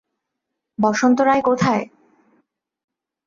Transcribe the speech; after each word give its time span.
বসন্ত 0.79 1.17
রায় 1.21 1.43
কোথায়? 1.45 1.83